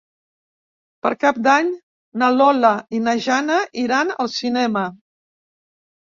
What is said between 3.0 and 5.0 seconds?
na Jana iran al cinema.